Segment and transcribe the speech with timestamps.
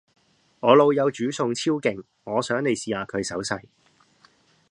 [0.61, 3.61] 我老友煮餸超勁，我想你試下佢手勢